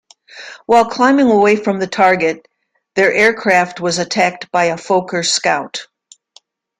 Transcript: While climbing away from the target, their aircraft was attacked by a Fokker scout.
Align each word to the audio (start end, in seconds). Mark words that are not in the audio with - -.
While 0.65 0.89
climbing 0.89 1.27
away 1.29 1.57
from 1.57 1.79
the 1.79 1.85
target, 1.85 2.47
their 2.95 3.13
aircraft 3.13 3.79
was 3.79 3.99
attacked 3.99 4.49
by 4.51 4.65
a 4.65 4.75
Fokker 4.77 5.21
scout. 5.23 5.85